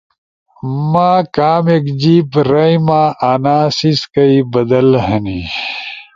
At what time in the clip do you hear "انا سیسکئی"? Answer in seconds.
3.31-4.37